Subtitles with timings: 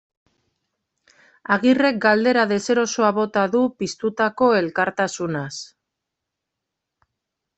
[1.55, 5.53] Agirrek galdera deserosoa bota du piztutako elkartasunaz.